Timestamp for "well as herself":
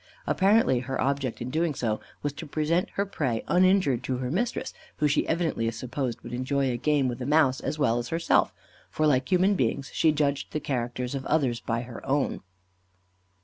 7.77-8.51